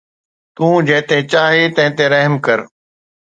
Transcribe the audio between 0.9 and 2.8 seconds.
تي چاهي تنهن تي رحم ڪر